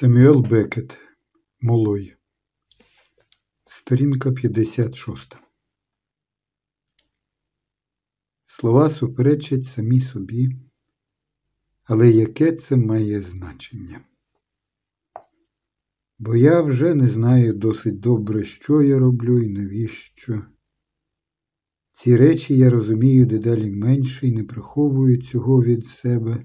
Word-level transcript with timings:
Семюел 0.00 0.40
Бекет 0.40 0.98
Молой. 1.60 2.16
Сторінка 3.64 4.32
56. 4.32 5.36
Слова 8.44 8.90
суперечать 8.90 9.64
самі 9.64 10.00
собі, 10.00 10.48
але 11.84 12.10
яке 12.10 12.52
це 12.52 12.76
має 12.76 13.22
значення? 13.22 14.00
Бо 16.18 16.36
я 16.36 16.60
вже 16.60 16.94
не 16.94 17.08
знаю 17.08 17.52
досить 17.52 18.00
добре, 18.00 18.44
що 18.44 18.82
я 18.82 18.98
роблю 18.98 19.42
і 19.42 19.48
навіщо. 19.48 20.42
Ці 21.92 22.16
речі 22.16 22.56
я 22.56 22.70
розумію 22.70 23.26
дедалі 23.26 23.70
менше 23.70 24.28
і 24.28 24.32
не 24.32 24.44
приховую 24.44 25.22
цього 25.22 25.62
від 25.62 25.86
себе, 25.86 26.44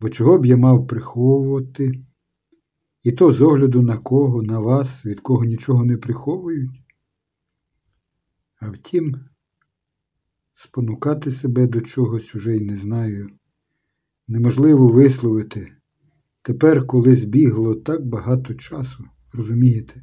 бо 0.00 0.08
чого 0.08 0.38
б 0.38 0.46
я 0.46 0.56
мав 0.56 0.86
приховувати? 0.86 2.07
І 3.08 3.12
то 3.12 3.32
з 3.32 3.42
огляду 3.42 3.82
на 3.82 3.98
кого, 3.98 4.42
на 4.42 4.60
вас, 4.60 5.04
від 5.06 5.20
кого 5.20 5.44
нічого 5.44 5.84
не 5.84 5.96
приховують. 5.96 6.70
А 8.60 8.70
втім, 8.70 9.16
спонукати 10.52 11.30
себе 11.30 11.66
до 11.66 11.80
чогось 11.80 12.34
уже 12.34 12.56
й 12.56 12.60
не 12.60 12.76
знаю. 12.76 13.28
Неможливо 14.26 14.88
висловити 14.88 15.72
тепер, 16.42 16.86
коли 16.86 17.16
збігло 17.16 17.74
так 17.74 18.06
багато 18.06 18.54
часу, 18.54 19.04
розумієте? 19.32 20.02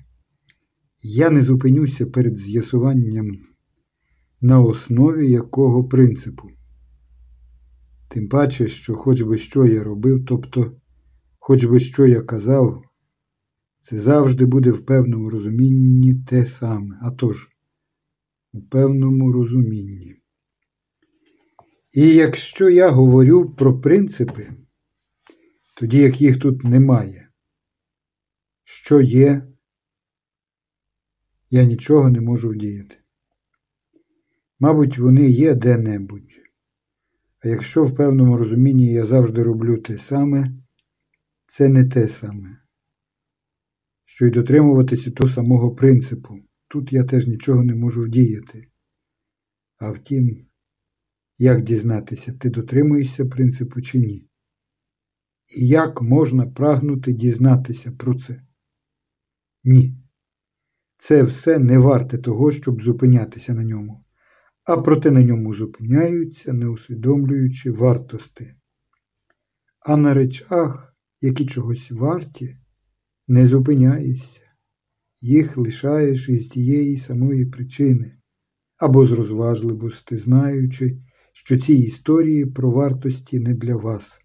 Я 1.01 1.29
не 1.29 1.41
зупинюся 1.41 2.05
перед 2.05 2.37
з'ясуванням, 2.37 3.31
на 4.41 4.59
основі 4.59 5.31
якого 5.31 5.83
принципу. 5.83 6.49
Тим 8.07 8.29
паче, 8.29 8.67
що 8.67 8.95
хоч 8.95 9.21
би 9.21 9.37
що 9.37 9.65
я 9.65 9.83
робив, 9.83 10.25
тобто, 10.27 10.77
хоч 11.39 11.65
би 11.65 11.79
що 11.79 12.05
я 12.05 12.21
казав, 12.21 12.84
це 13.85 13.99
завжди 13.99 14.45
буде 14.45 14.71
в 14.71 14.85
певному 14.85 15.29
розумінні 15.29 16.15
те 16.15 16.45
саме, 16.45 16.99
а 17.01 17.11
тож, 17.11 17.49
у 18.53 18.61
певному 18.61 19.31
розумінні. 19.31 20.15
І 21.93 22.01
якщо 22.01 22.69
я 22.69 22.89
говорю 22.89 23.55
про 23.55 23.79
принципи, 23.79 24.47
тоді 25.77 25.97
як 25.97 26.21
їх 26.21 26.39
тут 26.39 26.63
немає, 26.63 27.29
що 28.63 29.01
є, 29.01 29.47
я 31.49 31.63
нічого 31.63 32.09
не 32.09 32.21
можу 32.21 32.49
вдіяти. 32.49 32.95
Мабуть, 34.59 34.97
вони 34.97 35.29
є 35.29 35.55
де-небудь. 35.55 36.31
А 37.39 37.47
якщо 37.47 37.85
в 37.85 37.95
певному 37.95 38.37
розумінні 38.37 38.93
я 38.93 39.05
завжди 39.05 39.43
роблю 39.43 39.77
те 39.77 39.97
саме, 39.97 40.53
це 41.47 41.69
не 41.69 41.85
те 41.85 42.09
саме 42.09 42.64
що 44.15 44.25
й 44.25 44.29
дотримуватися 44.29 45.11
того 45.11 45.29
самого 45.29 45.75
принципу. 45.75 46.39
Тут 46.67 46.93
я 46.93 47.03
теж 47.03 47.27
нічого 47.27 47.63
не 47.63 47.75
можу 47.75 48.01
вдіяти. 48.01 48.67
А 49.77 49.91
втім, 49.91 50.45
як 51.37 51.61
дізнатися, 51.61 52.33
ти 52.33 52.49
дотримуєшся 52.49 53.25
принципу 53.25 53.81
чи 53.81 53.99
ні? 53.99 54.29
І 55.57 55.67
як 55.67 56.01
можна 56.01 56.47
прагнути 56.47 57.13
дізнатися 57.13 57.91
про 57.91 58.19
це? 58.19 58.41
Ні. 59.63 59.97
Це 60.97 61.23
все 61.23 61.59
не 61.59 61.77
варте 61.77 62.17
того, 62.17 62.51
щоб 62.51 62.81
зупинятися 62.81 63.53
на 63.53 63.63
ньому, 63.63 64.01
а 64.63 64.77
проте 64.77 65.11
на 65.11 65.23
ньому 65.23 65.55
зупиняються, 65.55 66.53
не 66.53 66.67
усвідомлюючи 66.67 67.71
вартости. 67.71 68.53
А 69.79 69.97
на 69.97 70.13
речах, 70.13 70.95
які 71.21 71.45
чогось 71.45 71.91
варті, 71.91 72.57
не 73.27 73.47
зупиняєшся, 73.47 74.41
їх 75.21 75.57
лишаєш 75.57 76.29
із 76.29 76.47
тієї 76.47 76.97
самої 76.97 77.45
причини, 77.45 78.11
або 78.77 79.05
з 79.05 79.11
розважливості, 79.11 80.17
знаючи, 80.17 80.97
що 81.33 81.57
ці 81.57 81.73
історії 81.73 82.45
про 82.45 82.71
вартості 82.71 83.39
не 83.39 83.53
для 83.53 83.75
вас, 83.75 84.19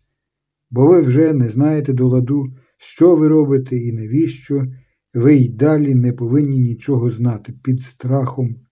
бо 0.71 0.87
ви 0.87 1.01
вже 1.01 1.33
не 1.33 1.49
знаєте 1.49 1.93
до 1.93 2.09
ладу, 2.09 2.45
що 2.77 3.17
ви 3.17 3.29
робите 3.29 3.77
і 3.77 3.93
навіщо, 3.93 4.67
ви 5.15 5.37
й 5.37 5.49
далі 5.49 5.95
не 5.95 6.13
повинні 6.13 6.61
нічого 6.61 7.11
знати 7.11 7.53
під 7.53 7.81
страхом. 7.81 8.67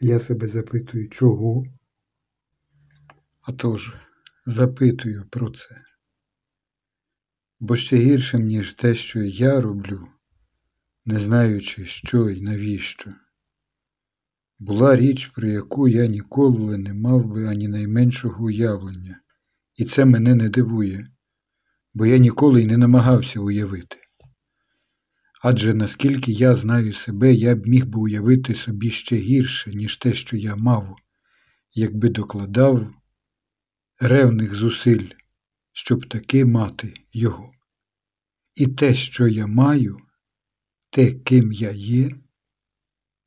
Я 0.00 0.18
себе 0.18 0.46
запитую, 0.46 1.08
чого? 1.08 1.64
А 3.40 3.52
тож, 3.52 3.94
запитую 4.46 5.24
про 5.30 5.50
це 5.50 5.91
бо 7.62 7.76
ще 7.76 7.96
гіршим, 7.96 8.46
ніж 8.46 8.72
те, 8.72 8.94
що 8.94 9.22
я 9.22 9.60
роблю, 9.60 10.08
не 11.04 11.20
знаючи, 11.20 11.86
що 11.86 12.30
і 12.30 12.40
навіщо. 12.40 13.14
Була 14.58 14.96
річ, 14.96 15.26
про 15.26 15.48
яку 15.48 15.88
я 15.88 16.06
ніколи 16.06 16.78
не 16.78 16.94
мав 16.94 17.24
би 17.24 17.46
ані 17.46 17.68
найменшого 17.68 18.44
уявлення, 18.44 19.20
і 19.76 19.84
це 19.84 20.04
мене 20.04 20.34
не 20.34 20.48
дивує, 20.48 21.08
бо 21.94 22.06
я 22.06 22.18
ніколи 22.18 22.62
й 22.62 22.66
не 22.66 22.76
намагався 22.76 23.40
уявити. 23.40 23.96
Адже 25.42 25.74
наскільки 25.74 26.32
я 26.32 26.54
знаю 26.54 26.92
себе, 26.92 27.32
я 27.34 27.54
б 27.54 27.66
міг 27.66 27.86
би 27.86 28.00
уявити 28.00 28.54
собі 28.54 28.90
ще 28.90 29.16
гірше, 29.16 29.74
ніж 29.74 29.96
те, 29.96 30.14
що 30.14 30.36
я 30.36 30.56
мав, 30.56 30.96
якби 31.74 32.08
докладав 32.08 32.94
ревних 34.00 34.54
зусиль, 34.54 35.08
щоб 35.72 36.08
таки 36.08 36.44
мати 36.44 36.94
його. 37.12 37.52
І 38.54 38.66
те, 38.66 38.94
що 38.94 39.28
я 39.28 39.46
маю, 39.46 40.00
те, 40.90 41.12
ким 41.12 41.52
я 41.52 41.70
є, 41.70 42.16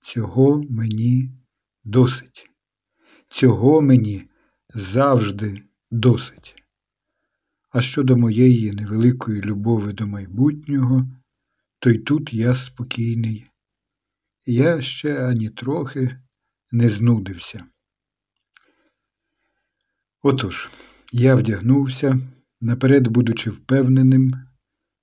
цього 0.02 0.64
мені 0.70 1.32
досить. 1.84 2.50
Цього 3.30 3.82
мені 3.82 4.30
завжди 4.74 5.64
досить. 5.92 6.56
А 7.70 7.82
щодо 7.82 8.18
моєї 8.18 8.72
невеликої 8.72 9.42
любові 9.42 9.94
до 9.94 10.08
майбутнього, 10.08 11.08
то 11.80 11.90
й 11.90 11.98
тут 11.98 12.34
я 12.34 12.56
спокійний. 12.56 13.46
Я 14.46 14.82
ще 14.82 15.28
ані 15.28 15.50
трохи 15.50 16.20
не 16.72 16.90
знудився. 16.90 17.66
Отож, 20.22 20.70
я 21.12 21.36
вдягнувся, 21.36 22.20
наперед 22.66 23.08
будучи 23.08 23.50
впевненим 23.50 24.32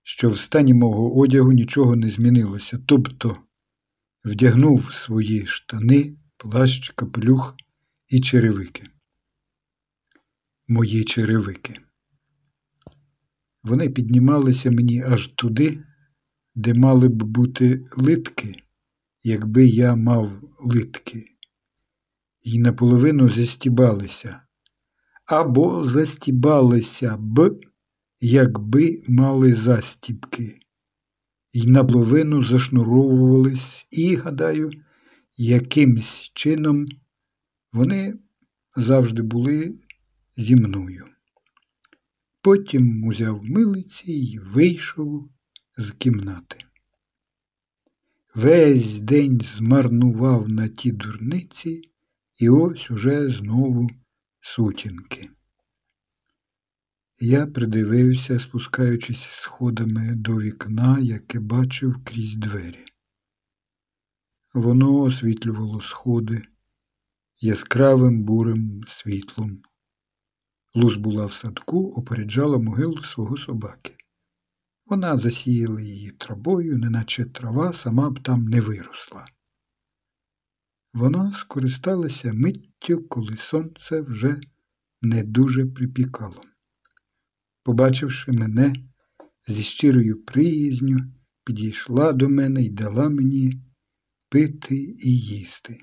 що 0.03 0.31
в 0.31 0.39
стані 0.39 0.75
мого 0.75 1.19
одягу 1.19 1.53
нічого 1.53 1.97
не 1.97 2.11
змінилося, 2.11 2.79
тобто 2.87 3.37
вдягнув 4.25 4.95
свої 4.95 5.47
штани, 5.47 6.17
плащ, 6.37 6.93
капелюх 6.95 7.57
і 8.09 8.21
черевики. 8.21 8.87
Мої 10.69 11.05
черевики. 11.05 11.81
Вони 13.63 13.91
піднімалися 13.91 14.71
мені 14.71 15.03
аж 15.03 15.29
туди, 15.29 15.85
де 16.55 16.75
мали 16.75 17.09
б 17.09 17.23
бути 17.23 17.87
литки, 17.97 18.63
якби 19.23 19.67
я 19.67 19.97
мав 19.97 20.43
литки, 20.61 21.25
і 22.41 22.59
наполовину 22.59 23.29
застібалися 23.29 24.43
або 25.33 25.85
застібалися 25.85 27.17
б 27.21 27.61
якби 28.21 29.03
мали 29.09 29.53
застібки, 29.53 30.61
й 31.53 31.67
наполовину 31.67 32.45
зашнуровувались, 32.45 33.87
і, 33.91 34.17
гадаю, 34.17 34.71
якимсь 35.37 36.31
чином 36.35 36.87
вони 37.73 38.15
завжди 38.77 39.23
були 39.23 39.75
зі 40.37 40.57
мною. 40.57 41.07
Потім 42.43 43.05
узяв 43.05 43.45
милиці 43.45 44.13
і 44.13 44.39
вийшов 44.39 45.31
з 45.77 45.91
кімнати. 45.91 46.57
Весь 48.35 49.01
день 49.01 49.41
змарнував 49.41 50.49
на 50.49 50.69
ті 50.69 50.93
дурниці, 50.93 51.83
і 52.39 52.49
ось 52.49 52.91
уже 52.91 53.31
знову 53.31 53.89
сутінки. 54.43 55.31
Я 57.21 57.47
придивився, 57.47 58.41
спускаючись 58.41 59.23
сходами 59.31 60.15
до 60.15 60.33
вікна, 60.33 60.99
яке 60.99 61.41
бачив 61.41 62.05
крізь 62.05 62.37
двері. 62.37 62.85
Воно 64.55 65.01
освітлювало 65.01 65.81
сходи 65.81 66.43
яскравим 67.41 68.23
бурим 68.23 68.85
світлом. 68.89 69.63
Луз 70.75 70.97
була 70.97 71.27
в 71.27 71.33
садку, 71.33 71.91
опереджала 71.91 72.59
могилу 72.59 73.03
свого 73.03 73.37
собаки. 73.37 73.97
Вона 74.87 75.17
засіяла 75.17 75.81
її 75.81 76.11
травою, 76.11 76.79
неначе 76.79 77.25
трава 77.25 77.73
сама 77.73 78.11
б 78.11 78.23
там 78.23 78.45
не 78.45 78.61
виросла. 78.61 79.27
Вона 80.93 81.33
скористалася 81.33 82.33
миттю, 82.33 83.03
коли 83.09 83.37
сонце 83.37 84.01
вже 84.01 84.41
не 85.03 85.23
дуже 85.23 85.67
припікало. 85.67 86.41
Побачивши 87.63 88.33
мене, 88.33 88.75
зі 89.49 89.63
щирою 89.63 90.25
приязню 90.25 90.97
підійшла 91.45 92.13
до 92.13 92.29
мене 92.29 92.63
і 92.65 92.71
дала 92.71 93.09
мені 93.09 93.63
пити 94.29 94.77
і 94.99 95.19
їсти. 95.19 95.81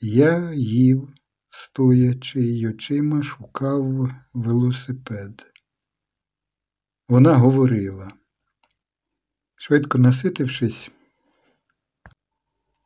Я 0.00 0.52
їв, 0.54 1.08
стоячи 1.48 2.40
й 2.40 2.66
очима 2.66 3.22
шукав 3.22 4.10
велосипед. 4.32 5.46
Вона 7.08 7.36
говорила. 7.36 8.08
Швидко 9.56 9.98
наситившись, 9.98 10.90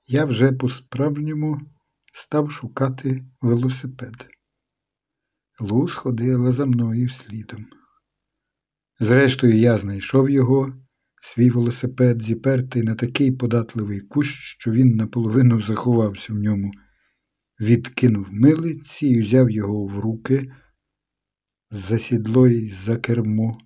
я 0.06 0.24
вже 0.24 0.52
по-справжньому 0.52 1.60
став 2.12 2.50
шукати 2.50 3.24
велосипед. 3.40 4.28
Луз 5.60 5.94
ходила 5.94 6.52
за 6.52 6.66
мною 6.66 7.08
слідом. 7.08 7.66
Зрештою, 9.00 9.56
я 9.56 9.78
знайшов 9.78 10.30
його, 10.30 10.72
свій 11.22 11.50
велосипед, 11.50 12.22
зіпертий 12.22 12.82
на 12.82 12.94
такий 12.94 13.32
податливий 13.32 14.00
кущ, 14.00 14.30
що 14.30 14.70
він 14.70 14.94
наполовину 14.96 15.60
заховався 15.60 16.32
в 16.32 16.36
ньому, 16.36 16.72
відкинув 17.60 18.26
милиці 18.30 19.06
і 19.06 19.20
взяв 19.20 19.50
його 19.50 19.86
в 19.86 19.98
руки 19.98 20.52
за 21.70 21.98
сідло 21.98 22.46
й 22.46 22.70
за 22.70 22.96
кермо, 22.96 23.58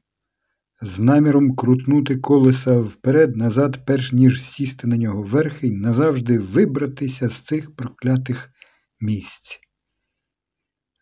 з 0.81 0.99
наміром 0.99 1.57
крутнути 1.57 2.19
колеса 2.19 2.81
вперед-назад, 2.81 3.87
перш 3.87 4.13
ніж 4.13 4.43
сісти 4.43 4.87
на 4.87 4.97
нього 4.97 5.23
верхи 5.23 5.67
й 5.67 5.73
назавжди 5.73 6.39
вибратися 6.39 7.29
з 7.29 7.35
цих 7.35 7.77
проклятих 7.77 8.51
місць. 9.01 9.61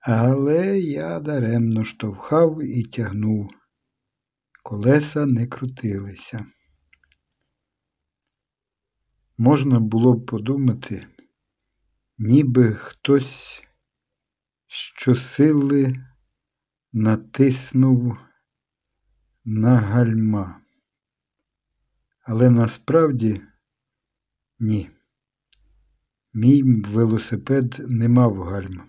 Але 0.00 0.78
я 0.78 1.20
даремно 1.20 1.84
штовхав 1.84 2.62
і 2.64 2.82
тягнув. 2.82 3.50
Колеса 4.62 5.26
не 5.26 5.46
крутилися. 5.46 6.46
Можна 9.38 9.80
було 9.80 10.14
б 10.14 10.26
подумати, 10.26 11.06
ніби 12.18 12.74
хтось 12.74 13.62
щосили 14.66 15.94
натиснув 16.92 18.18
на 19.48 19.76
гальма. 19.76 20.60
Але 22.22 22.50
насправді 22.50 23.40
ні. 24.58 24.90
Мій 26.34 26.62
велосипед 26.62 27.84
не 27.88 28.08
мав 28.08 28.42
гальма. 28.42 28.84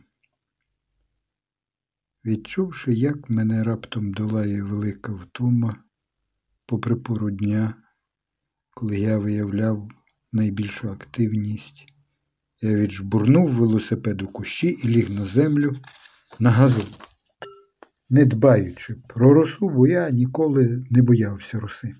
Відчувши, 2.26 2.94
як 2.94 3.30
мене 3.30 3.64
раптом 3.64 4.14
долає 4.14 4.64
велика 4.64 5.14
втома, 5.14 5.84
попри 6.66 6.96
пору 6.96 7.32
дня, 7.32 7.74
коли 8.70 8.98
я 8.98 9.18
виявляв 9.18 9.92
найбільшу 10.32 10.90
активність, 10.90 11.86
я 12.62 12.76
віджбурнув 12.76 13.50
велосипед 13.50 14.22
у 14.22 14.28
кущі 14.28 14.68
і 14.68 14.88
ліг 14.88 15.10
на 15.10 15.26
землю 15.26 15.76
на 16.40 16.52
газу, 16.52 16.84
не 18.10 18.26
дбаючи 18.26 18.96
про 19.08 19.34
росу, 19.34 19.70
бо 19.70 19.88
я 19.88 20.10
ніколи 20.10 20.86
не 20.90 21.02
боявся 21.02 21.60
роси. 21.60 21.94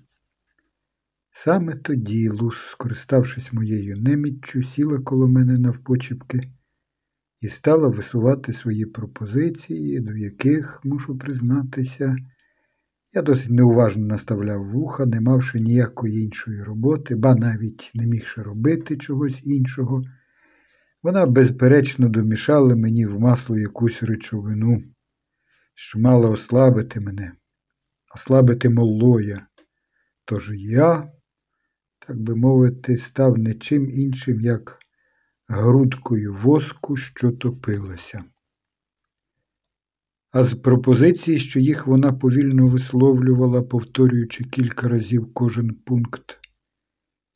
Саме 1.30 1.76
тоді 1.76 2.28
Лус, 2.28 2.56
скориставшись 2.56 3.52
моєю 3.52 3.96
неміччю, 3.96 4.62
сіла 4.62 4.98
коло 4.98 5.28
мене 5.28 5.58
навпочіпки 5.58 6.52
і 7.40 7.48
стала 7.48 7.88
висувати 7.88 8.52
свої 8.52 8.86
пропозиції, 8.86 10.00
до 10.00 10.16
яких, 10.16 10.80
мушу 10.84 11.18
признатися, 11.18 12.16
я 13.14 13.22
досить 13.22 13.50
неуважно 13.50 14.06
наставляв 14.06 14.70
вуха, 14.70 15.06
не 15.06 15.20
мавши 15.20 15.60
ніякої 15.60 16.24
іншої 16.24 16.62
роботи, 16.62 17.14
ба 17.14 17.34
навіть 17.34 17.90
не 17.94 18.06
мігши 18.06 18.42
робити 18.42 18.96
чогось 18.96 19.40
іншого. 19.44 20.02
Вона, 21.02 21.26
безперечно, 21.26 22.08
домішала 22.08 22.76
мені 22.76 23.06
в 23.06 23.20
масло 23.20 23.58
якусь 23.58 24.02
речовину, 24.02 24.82
що 25.80 25.98
мала 25.98 26.30
ослабити 26.30 27.00
мене, 27.00 27.32
ослабити 28.14 28.68
молоя. 28.68 29.46
Тож 30.24 30.52
я, 30.54 31.12
так 31.98 32.20
би 32.20 32.34
мовити, 32.34 32.98
став 32.98 33.38
не 33.38 33.54
чим 33.54 33.90
іншим, 33.90 34.40
як 34.40 34.78
грудкою 35.48 36.34
воску, 36.34 36.96
що 36.96 37.32
топилася. 37.32 38.24
А 40.30 40.44
з 40.44 40.54
пропозицій, 40.54 41.38
що 41.38 41.60
їх 41.60 41.86
вона 41.86 42.12
повільно 42.12 42.66
висловлювала, 42.66 43.62
повторюючи 43.62 44.44
кілька 44.44 44.88
разів 44.88 45.34
кожен 45.34 45.74
пункт, 45.74 46.38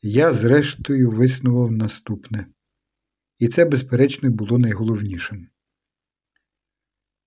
я, 0.01 0.33
зрештою, 0.33 1.11
виснував 1.11 1.73
наступне, 1.73 2.47
і 3.39 3.49
це, 3.49 3.65
безперечно, 3.65 4.31
було 4.31 4.59
найголовнішим. 4.59 5.52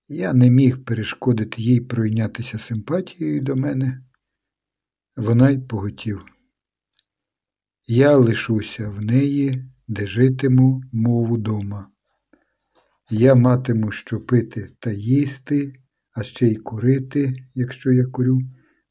Я 0.08 0.32
не 0.32 0.50
міг 0.50 0.84
перешкодити 0.84 1.62
їй 1.62 1.80
пройнятися 1.80 2.58
симпатією 2.58 3.40
до 3.40 3.56
мене, 3.56 4.04
вона 5.16 5.50
й 5.50 5.58
поготів. 5.58 6.24
Я 7.86 8.16
лишуся 8.16 8.88
в 8.88 9.04
неї 9.04 9.70
де 9.88 10.06
житиму, 10.06 10.82
мов 10.92 11.38
дома. 11.38 11.90
Я 13.10 13.34
матиму 13.34 13.90
що 13.90 14.20
пити 14.20 14.70
та 14.78 14.90
їсти, 14.90 15.72
а 16.12 16.22
ще 16.22 16.48
й 16.48 16.56
курити, 16.56 17.34
якщо 17.54 17.92
я 17.92 18.06
курю, 18.06 18.40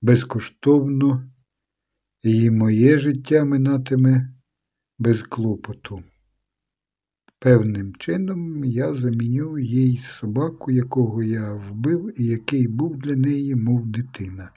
безкоштовно, 0.01 1.31
і 2.23 2.49
моє 2.51 2.97
життя 2.97 3.45
минатиме 3.45 4.33
без 4.99 5.21
клопоту. 5.21 6.03
Певним 7.45 7.95
чином 7.95 8.63
я 8.65 8.93
заміню 8.93 9.59
їй 9.59 9.97
собаку, 9.97 10.71
якого 10.71 11.23
я 11.23 11.53
вбив 11.53 12.21
і 12.21 12.25
який 12.25 12.67
був 12.67 12.97
для 12.97 13.15
неї, 13.15 13.55
мов 13.55 13.87
дитина. 13.87 14.51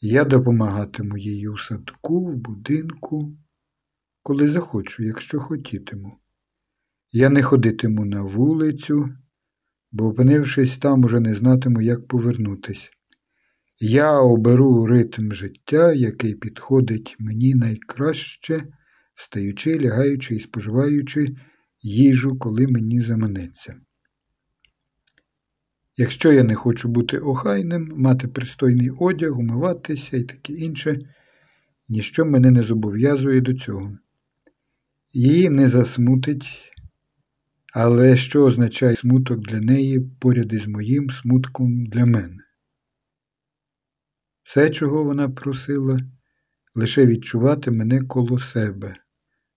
Я 0.00 0.24
допомагатиму 0.24 1.18
їй 1.18 1.48
у 1.48 1.58
садку, 1.58 2.26
в 2.26 2.36
будинку, 2.36 3.36
коли 4.22 4.48
захочу, 4.48 5.02
якщо 5.02 5.40
хотітиму. 5.40 6.18
Я 7.10 7.30
не 7.30 7.42
ходитиму 7.42 8.04
на 8.04 8.22
вулицю, 8.22 9.08
бо, 9.90 10.06
опинившись 10.06 10.78
там, 10.78 11.04
уже 11.04 11.20
не 11.20 11.34
знатиму, 11.34 11.80
як 11.80 12.06
повернутись. 12.06 12.90
Я 13.80 14.20
оберу 14.20 14.86
ритм 14.86 15.32
життя, 15.32 15.92
який 15.92 16.34
підходить 16.34 17.16
мені 17.18 17.54
найкраще, 17.54 18.62
встаючи, 19.22 19.78
лягаючи 19.78 20.34
і 20.34 20.40
споживаючи 20.40 21.28
їжу, 21.82 22.38
коли 22.38 22.66
мені 22.66 23.00
заманеться. 23.00 23.80
Якщо 25.96 26.32
я 26.32 26.44
не 26.44 26.54
хочу 26.54 26.88
бути 26.88 27.18
охайним, 27.18 27.92
мати 27.96 28.28
пристойний 28.28 28.90
одяг, 28.90 29.38
умиватися 29.38 30.16
і 30.16 30.22
таке 30.22 30.52
інше, 30.52 30.98
ніщо 31.88 32.24
мене 32.24 32.50
не 32.50 32.62
зобов'язує 32.62 33.40
до 33.40 33.54
цього 33.54 33.98
її 35.12 35.50
не 35.50 35.68
засмутить, 35.68 36.72
але 37.74 38.16
що 38.16 38.44
означає 38.44 38.96
смуток 38.96 39.40
для 39.40 39.60
неї 39.60 40.00
поряд 40.00 40.52
із 40.52 40.66
моїм 40.66 41.10
смутком 41.10 41.86
для 41.86 42.06
мене? 42.06 42.38
Все, 44.42 44.70
чого 44.70 45.04
вона 45.04 45.28
просила, 45.28 46.00
лише 46.74 47.06
відчувати 47.06 47.70
мене 47.70 48.00
коло 48.00 48.38
себе, 48.38 48.96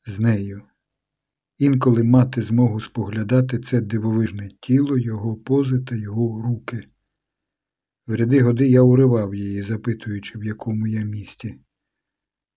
з 0.05 0.19
нею, 0.19 0.61
інколи 1.57 2.03
мати 2.03 2.41
змогу 2.41 2.81
споглядати 2.81 3.59
це 3.59 3.81
дивовижне 3.81 4.49
тіло, 4.59 4.97
його 4.97 5.35
пози 5.35 5.79
та 5.79 5.95
його 5.95 6.41
руки. 6.41 6.87
В 8.07 8.15
ряди 8.15 8.41
годи 8.41 8.67
я 8.69 8.81
уривав 8.81 9.35
її, 9.35 9.61
запитуючи, 9.61 10.39
в 10.39 10.43
якому 10.43 10.87
я 10.87 11.03
місті. 11.03 11.59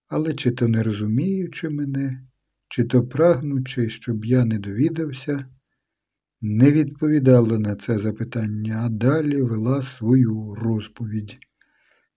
Але 0.09 0.35
чи 0.35 0.51
то 0.51 0.69
не 0.69 0.83
розуміючи 0.83 1.69
мене, 1.69 2.27
чи 2.69 2.85
то 2.85 3.09
прагнучи, 3.09 3.91
щоб 3.91 4.25
я 4.25 4.45
не 4.45 4.59
довідався, 4.59 5.47
не 6.41 6.73
відповідала 6.73 7.59
на 7.59 7.77
це 7.77 7.99
запитання, 7.99 8.83
а 8.85 8.89
далі 8.89 9.43
вела 9.43 9.83
свою 9.83 10.55
розповідь 10.55 11.39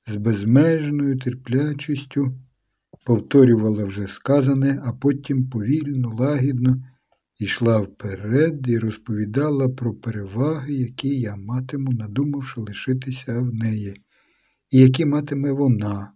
з 0.08 0.16
безмежною 0.16 1.20
терплячістю, 1.20 2.40
повторювала 3.06 3.86
вже 3.86 4.08
сказане, 4.08 4.82
а 4.86 4.94
потім 4.94 5.50
повільно, 5.50 6.16
лагідно 6.20 6.84
йшла 7.40 7.82
вперед 7.82 8.68
і 8.68 8.80
розповідала 8.80 9.70
про 9.70 9.94
переваги, 9.94 10.74
які 10.74 11.20
я 11.20 11.36
матиму, 11.36 11.92
надумавши 11.92 12.62
лишитися 12.62 13.40
в 13.40 13.54
неї, 13.54 13.94
і 14.70 14.80
які 14.80 15.06
матиме 15.06 15.52
вона, 15.52 16.14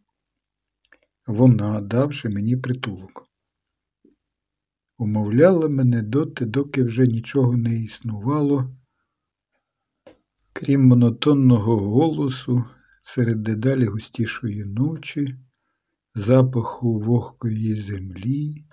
вона, 1.27 1.81
давши 1.81 2.29
мені 2.29 2.57
притулок. 2.57 3.29
Умовляла 4.97 5.69
мене 5.69 6.01
доти, 6.01 6.45
доки 6.45 6.83
вже 6.83 7.07
нічого 7.07 7.57
не 7.57 7.75
існувало, 7.75 8.75
крім 10.53 10.87
монотонного 10.87 11.77
голосу, 11.77 12.65
серед 13.01 13.43
дедалі 13.43 13.85
густішої 13.85 14.65
ночі, 14.65 15.35
запаху 16.15 16.99
вогкої 16.99 17.81
землі, 17.81 18.65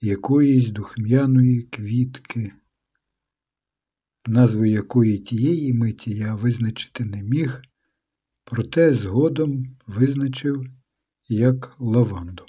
якоїсь 0.00 0.70
духмяної 0.70 1.62
квітки, 1.62 2.52
назву 4.26 4.64
якої 4.64 5.18
тієї 5.18 5.74
миті 5.74 6.16
я 6.16 6.34
визначити 6.34 7.04
не 7.04 7.22
міг, 7.22 7.62
проте 8.44 8.94
згодом 8.94 9.76
визначив 9.86 10.66
як 11.28 11.80
лаванду. 11.80 12.46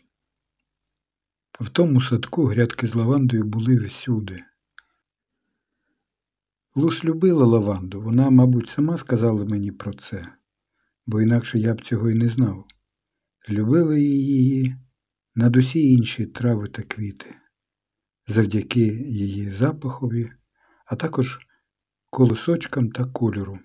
В 1.60 1.70
тому 1.70 2.02
садку 2.02 2.46
грядки 2.46 2.88
з 2.88 2.96
лавандою 2.96 3.44
були 3.44 3.76
всюди. 3.76 4.44
Лус 6.76 7.04
любила 7.04 7.46
лаванду, 7.46 8.02
вона, 8.02 8.30
мабуть, 8.30 8.70
сама 8.70 8.98
сказала 8.98 9.46
мені 9.46 9.72
про 9.72 9.94
це, 9.94 10.28
бо 11.06 11.22
інакше 11.22 11.60
я 11.60 11.74
б 11.74 11.82
цього 11.82 12.10
й 12.10 12.14
не 12.14 12.30
знав. 12.30 12.68
Любили 13.50 14.02
її 14.02 14.76
над 15.36 15.56
усі 15.56 15.94
інші 15.94 16.26
трави 16.26 16.68
та 16.68 16.84
квіти, 16.84 17.36
завдяки 18.28 18.86
її 19.04 19.52
запахові, 19.52 20.32
а 20.86 20.96
також 20.96 21.40
колосочкам 22.10 22.92
та 22.92 23.06
кольору. 23.06 23.60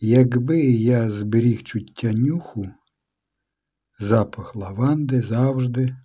Якби 0.00 0.60
я 0.66 1.10
зберіг 1.10 1.62
чуття 1.62 2.12
нюху, 2.12 2.66
запах 3.98 4.56
лаванди 4.56 5.22
завжди 5.22 5.96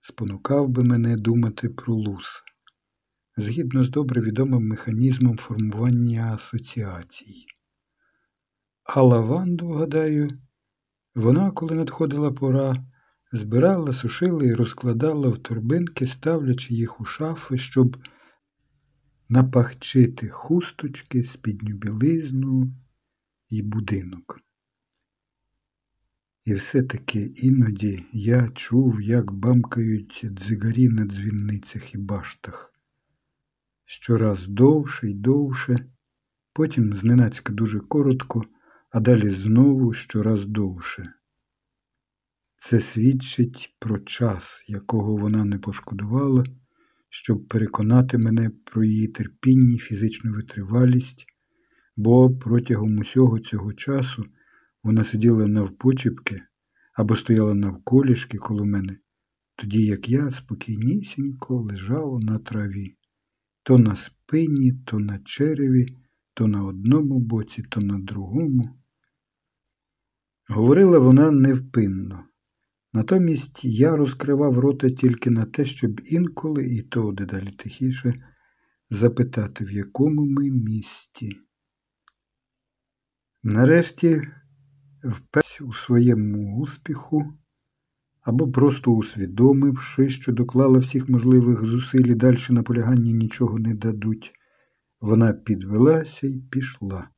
спонукав 0.00 0.68
би 0.68 0.84
мене 0.84 1.16
думати 1.16 1.68
про 1.68 1.94
лус, 1.94 2.42
згідно 3.36 3.82
з 3.82 3.90
добре 3.90 4.20
відомим 4.20 4.68
механізмом 4.68 5.36
формування 5.36 6.34
асоціацій. 6.34 7.46
А 8.84 9.02
лаванду, 9.02 9.68
гадаю, 9.68 10.30
вона, 11.14 11.50
коли 11.50 11.74
надходила 11.74 12.32
пора, 12.32 12.86
збирала, 13.32 13.92
сушила 13.92 14.44
і 14.44 14.54
розкладала 14.54 15.28
в 15.28 15.38
торбинки, 15.38 16.06
ставлячи 16.06 16.74
їх 16.74 17.00
у 17.00 17.04
шафи, 17.04 17.58
щоб 17.58 17.96
напахчити 19.28 20.28
хусточки, 20.28 21.24
спідню 21.24 21.74
білизну 21.74 22.74
і 23.48 23.62
будинок. 23.62 24.40
І 26.44 26.54
все-таки 26.54 27.32
іноді 27.36 28.04
я 28.12 28.48
чув, 28.48 29.00
як 29.00 29.32
бамкають 29.32 30.26
дзигарі 30.30 30.88
на 30.88 31.04
дзвінницях 31.04 31.94
і 31.94 31.98
баштах. 31.98 32.72
Щораз 33.84 34.48
довше 34.48 35.10
й 35.10 35.14
довше, 35.14 35.92
потім 36.52 36.96
зненацька 36.96 37.52
дуже 37.52 37.80
коротко, 37.80 38.44
а 38.92 39.00
далі 39.00 39.30
знову 39.30 39.92
щораз 39.92 40.46
довше. 40.46 41.12
Це 42.56 42.80
свідчить 42.80 43.76
про 43.78 43.98
час, 43.98 44.64
якого 44.68 45.16
вона 45.16 45.44
не 45.44 45.58
пошкодувала, 45.58 46.44
щоб 47.08 47.48
переконати 47.48 48.18
мене 48.18 48.50
про 48.64 48.84
її 48.84 49.08
терпінні, 49.08 49.78
фізичну 49.78 50.32
витривалість, 50.32 51.26
бо 51.96 52.30
протягом 52.30 52.98
усього 52.98 53.38
цього 53.40 53.72
часу. 53.72 54.24
Вона 54.82 55.04
сиділа 55.04 55.46
навпочіпки 55.46 56.42
або 56.94 57.16
стояла 57.16 57.54
навколішки 57.54 58.38
коло 58.38 58.64
мене, 58.64 58.98
тоді 59.56 59.84
як 59.84 60.08
я 60.08 60.30
спокійнісінько 60.30 61.56
лежав 61.56 62.20
на 62.20 62.38
траві, 62.38 62.96
то 63.62 63.78
на 63.78 63.96
спині, 63.96 64.72
то 64.86 64.98
на 64.98 65.18
череві, 65.18 65.86
то 66.34 66.46
на 66.48 66.64
одному 66.64 67.18
боці, 67.18 67.62
то 67.62 67.80
на 67.80 67.98
другому. 67.98 68.81
Говорила 70.52 70.98
вона 70.98 71.30
невпинно. 71.30 72.24
Натомість 72.92 73.64
я 73.64 73.96
розкривав 73.96 74.58
рота 74.58 74.90
тільки 74.90 75.30
на 75.30 75.44
те, 75.44 75.64
щоб 75.64 76.00
інколи, 76.04 76.64
і 76.64 76.82
то 76.82 77.12
дедалі 77.12 77.50
тихіше, 77.50 78.14
запитати, 78.90 79.64
в 79.64 79.70
якому 79.70 80.24
ми 80.26 80.50
місті. 80.50 81.36
Нарешті 83.42 84.22
впевнений 85.04 85.70
у 85.70 85.72
своєму 85.72 86.60
успіху 86.60 87.32
або 88.20 88.52
просто 88.52 88.90
усвідомивши, 88.92 90.08
що 90.08 90.32
доклала 90.32 90.78
всіх 90.78 91.08
можливих 91.08 91.64
зусиль 91.64 92.06
і 92.06 92.14
далі 92.14 92.38
наполягання 92.50 93.12
нічого 93.12 93.58
не 93.58 93.74
дадуть, 93.74 94.32
вона 95.00 95.32
підвелася 95.32 96.26
і 96.26 96.40
пішла, 96.40 97.08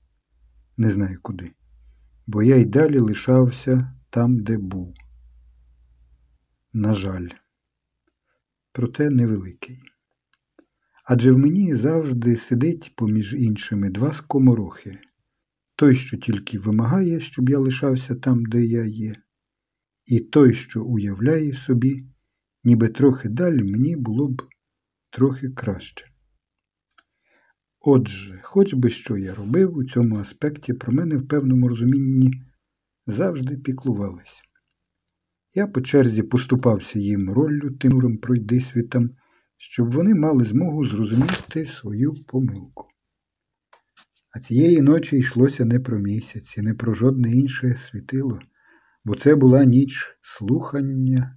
не 0.77 0.91
знаю 0.91 1.19
куди, 1.23 1.53
бо 2.27 2.43
я 2.43 2.57
й 2.57 2.65
далі 2.65 2.99
лишався 2.99 3.95
там, 4.11 4.39
де 4.39 4.59
був. 4.59 4.95
На 6.73 6.95
жаль, 6.95 7.29
проте 8.73 9.11
невеликий. 9.11 9.81
Адже 11.05 11.33
в 11.33 11.39
мені 11.39 11.77
завжди 11.77 12.37
сидить 12.37 12.93
поміж 12.97 13.35
іншими 13.35 13.91
два 13.91 14.13
скоморохи 14.13 14.99
той, 15.77 15.95
що 15.95 16.17
тільки 16.17 16.59
вимагає, 16.59 17.21
щоб 17.21 17.49
я 17.49 17.59
лишався 17.59 18.15
там, 18.15 18.45
де 18.45 18.65
я 18.65 18.85
є, 18.85 19.15
і 20.07 20.21
той, 20.21 20.55
що 20.55 20.85
уявляє 20.85 21.55
собі, 21.55 22.07
ніби 22.65 22.89
трохи 22.89 23.29
далі 23.29 23.63
мені 23.63 23.97
було 23.97 24.29
б 24.29 24.43
трохи 25.11 25.49
краще. 25.49 26.14
Отже, 27.87 28.41
хоч 28.43 28.75
би 28.75 28.91
що 28.91 29.17
я 29.17 29.35
робив 29.35 29.77
у 29.77 29.85
цьому 29.85 30.19
аспекті, 30.19 30.73
про 30.73 30.93
мене 30.93 31.17
в 31.17 31.29
певному 31.29 31.69
розумінні 31.69 32.43
завжди 33.07 33.57
піклувались. 33.57 34.43
Я 35.55 35.67
по 35.67 35.81
черзі 35.81 36.23
поступався 36.23 36.99
їм 36.99 37.31
роллю 37.31 37.71
тим 37.71 38.19
пройди 38.19 38.61
світам, 38.61 39.11
щоб 39.57 39.91
вони 39.91 40.15
мали 40.15 40.43
змогу 40.43 40.87
зрозуміти 40.87 41.67
свою 41.67 42.15
помилку. 42.15 42.89
А 44.31 44.41
цієї 44.41 44.81
ночі 44.81 45.17
йшлося 45.17 45.65
не 45.65 45.81
про 45.81 45.99
місяць 45.99 46.59
і 46.59 46.63
не 46.63 46.75
про 46.75 46.95
жодне 46.95 47.31
інше 47.31 47.77
світило, 47.77 48.41
бо 49.05 49.15
це 49.15 49.35
була 49.35 49.65
ніч 49.65 50.19
слухання, 50.23 51.37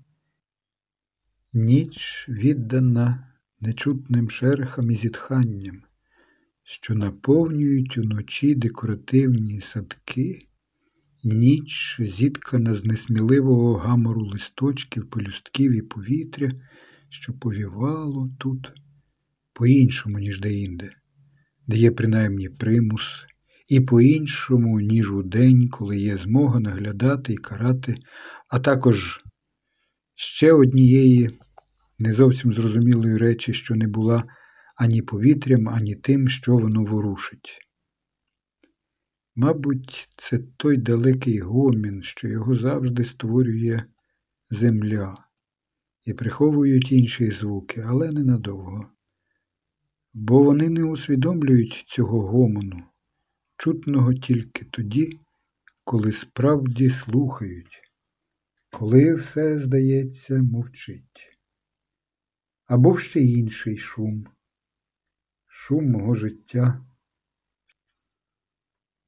ніч 1.54 2.26
віддана 2.30 3.34
нечутним 3.60 4.30
шерхам 4.30 4.92
і 4.92 4.96
зітханням, 4.96 5.84
що 6.70 6.96
наповнюють 6.96 7.98
уночі 7.98 8.56
декоративні 8.56 9.62
садки, 9.62 10.40
ніч 11.24 11.98
зіткана 12.00 12.74
з 12.74 12.86
несміливого 12.86 13.74
гамору 13.74 14.26
листочків, 14.26 15.10
пелюстків 15.10 15.72
і 15.72 15.82
повітря, 15.82 16.52
що 17.10 17.34
повівало 17.34 18.30
тут 18.40 18.72
по-іншому, 19.54 20.20
ніж 20.20 20.40
деінде 20.40 20.92
де 21.68 21.78
є 21.78 21.92
принаймні 21.92 22.50
примус, 22.50 23.26
і 23.70 23.80
по-іншому, 23.80 24.80
ніж 24.80 25.12
у 25.12 25.24
день, 25.24 25.70
коли 25.70 25.98
є 25.98 26.18
змога 26.18 26.60
наглядати 26.60 27.34
і 27.34 27.38
карати, 27.38 27.96
а 28.50 28.60
також 28.60 29.24
ще 30.16 30.54
однієї 30.54 31.30
не 32.00 32.14
зовсім 32.14 32.54
зрозумілої 32.54 33.18
речі, 33.18 33.54
що 33.54 33.76
не 33.76 33.88
була 33.88 34.24
ані 34.78 35.02
повітрям, 35.02 35.70
ані 35.70 35.96
тим, 35.96 36.28
що 36.28 36.58
воно 36.58 36.84
ворушить. 36.84 37.60
Мабуть, 39.36 40.10
це 40.18 40.40
той 40.58 40.78
далекий 40.78 41.40
гомін, 41.40 42.04
що 42.04 42.28
його 42.28 42.56
завжди 42.56 43.06
створює 43.06 43.82
земля, 44.50 45.16
і 46.06 46.14
приховують 46.14 46.92
інші 46.92 47.32
звуки, 47.32 47.84
але 47.88 48.12
ненадовго 48.12 48.92
бо 50.20 50.44
вони 50.44 50.70
не 50.70 50.84
усвідомлюють 50.84 51.84
цього 51.88 52.28
гомону, 52.28 52.84
чутного 53.58 54.14
тільки 54.14 54.66
тоді, 54.66 55.20
коли 55.84 56.12
справді 56.12 56.90
слухають, 56.90 57.82
коли 58.72 59.14
все, 59.14 59.60
здається, 59.60 60.36
мовчить. 60.36 61.38
Або 62.66 62.98
ще 62.98 63.20
інший 63.20 63.78
шум, 63.78 64.28
шум 65.60 65.90
мого 65.90 66.16
життя, 66.16 66.86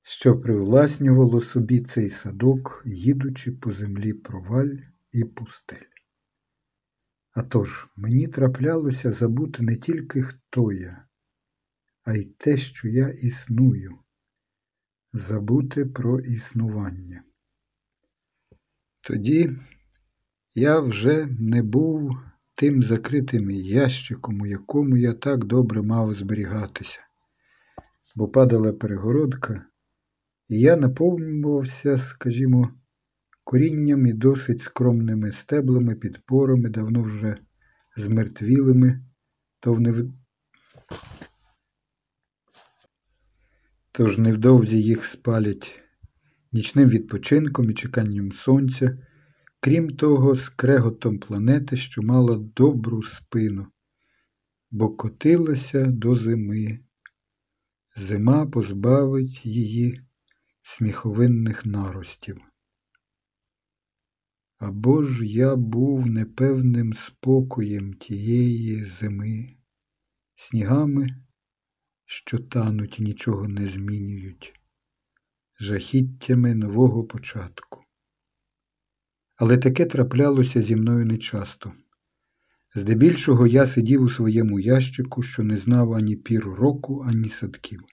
що 0.02 0.40
привласнювало 0.40 1.42
собі 1.42 1.82
цей 1.82 2.10
садок, 2.10 2.84
їдучи 2.86 3.52
по 3.52 3.72
землі 3.72 4.14
проваль 4.14 4.78
і 5.12 5.26
пустель. 5.26 5.90
А 7.32 7.44
тож, 7.44 7.88
мені 7.96 8.28
траплялося 8.28 9.12
забути 9.12 9.64
не 9.64 9.76
тільки 9.76 10.22
хто 10.22 10.72
я, 10.72 11.08
а 12.04 12.14
й 12.14 12.26
те, 12.26 12.58
що 12.58 12.88
я 12.88 13.10
існую, 13.10 14.00
забути 15.14 15.86
про 15.86 16.20
існування. 16.20 17.24
Тоді 19.02 19.58
я 20.54 20.80
вже 20.80 21.26
не 21.26 21.64
був 21.64 22.18
тим 22.60 22.84
закритим 22.84 23.50
ящиком, 23.52 24.42
у 24.42 24.46
якому 24.46 24.98
я 24.98 25.14
так 25.14 25.46
добре 25.46 25.82
мав 25.82 26.14
зберігатися, 26.14 27.00
бо 28.16 28.28
падала 28.28 28.74
перегородка, 28.74 29.66
і 30.48 30.60
я 30.60 30.76
наповнювався, 30.76 31.98
скажімо, 31.98 32.74
корінням 33.44 34.06
і 34.06 34.14
досить 34.14 34.62
скромними 34.62 35.32
стеблами, 35.32 35.96
підпорами, 35.96 36.70
давно 36.70 37.02
вже 37.04 37.38
змертвілими, 37.98 39.02
то 39.60 39.80
не 39.80 39.94
Тож 43.92 44.18
невдовзі 44.18 44.82
їх 44.82 45.06
спалять 45.06 45.82
нічним 46.52 46.90
відпочинком 46.90 47.70
і 47.70 47.74
чеканням 47.74 48.32
сонця, 48.32 48.98
крім 49.60 49.90
того, 49.90 50.36
скреготом 50.36 51.20
планети, 51.20 51.78
що 51.78 52.02
мала 52.02 52.38
добру 52.38 53.04
спину, 53.04 53.68
бо 54.72 54.90
котилася 54.90 55.86
до 55.86 56.16
зими. 56.16 56.80
Зима 57.96 58.46
позбавить 58.46 59.46
її 59.46 60.02
сміховинних 60.62 61.66
наростів. 61.66 62.42
Або 64.58 65.04
ж 65.04 65.26
я 65.26 65.56
був 65.56 66.12
непевним 66.12 66.94
спокоєм 66.94 67.94
тієї 67.94 68.86
зими, 68.86 69.58
снігами, 70.36 71.10
що 72.06 72.40
тануть 72.40 73.00
нічого 73.00 73.48
не 73.48 73.68
змінюють, 73.68 74.54
жахіттями 75.60 76.56
нового 76.56 77.04
початку. 77.04 77.79
Але 79.40 79.58
таке 79.58 79.86
траплялося 79.86 80.62
зі 80.62 80.76
мною 80.76 81.06
нечасто. 81.06 81.74
Здебільшого 82.76 83.48
я 83.48 83.66
сидів 83.66 84.02
у 84.02 84.10
своєму 84.10 84.60
ящику, 84.60 85.24
що 85.24 85.44
не 85.44 85.58
знав 85.58 85.94
ані 85.94 86.16
пір 86.16 86.46
року, 86.46 87.06
ані 87.08 87.30
садків. 87.30 87.84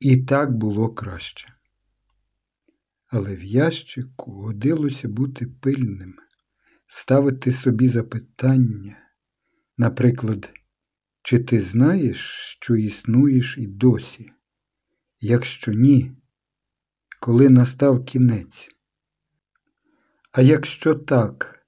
І 0.00 0.16
так 0.16 0.52
було 0.52 0.94
краще. 0.94 1.52
Але 3.06 3.36
в 3.36 3.44
ящику 3.44 4.32
годилося 4.32 5.08
бути 5.08 5.46
пильним, 5.46 6.14
ставити 6.86 7.52
собі 7.52 7.88
запитання, 7.88 8.96
наприклад, 9.78 10.50
чи 11.22 11.38
ти 11.38 11.60
знаєш, 11.60 12.18
що 12.60 12.76
існуєш 12.76 13.58
і 13.58 13.66
досі? 13.66 14.30
Якщо 15.20 15.72
ні, 15.72 16.12
коли 17.20 17.48
настав 17.48 18.04
кінець? 18.04 18.77
А 20.38 20.42
якщо 20.42 20.94
так, 20.94 21.60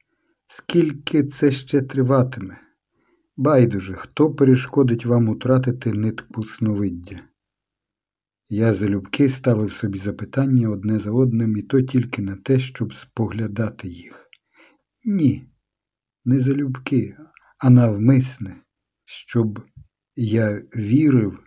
скільки 0.47 1.25
це 1.25 1.50
ще 1.50 1.83
триватиме? 1.83 2.57
Байдуже, 3.37 3.95
хто 3.95 4.35
перешкодить 4.35 5.07
вам 5.07 5.29
утратити 5.29 5.93
нитку 5.93 6.43
сновиддя? 6.43 7.21
Я 8.49 8.75
залюбки 8.75 9.29
ставив 9.29 9.73
собі 9.73 9.99
запитання 9.99 10.69
одне 10.69 10.99
за 10.99 11.11
одним, 11.11 11.57
і 11.57 11.62
то 11.62 11.83
тільки 11.83 12.23
на 12.23 12.37
те, 12.37 12.59
щоб 12.59 12.95
споглядати 12.95 13.89
їх. 13.89 14.29
Ні, 15.05 15.49
не 16.25 16.41
залюбки, 16.41 17.17
а 17.59 17.71
навмисне, 17.71 18.57
щоб 19.05 19.61
я 20.17 20.62
вірив, 20.77 21.39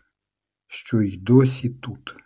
що 0.67 1.01
й 1.01 1.17
досі 1.17 1.69
тут. 1.69 2.22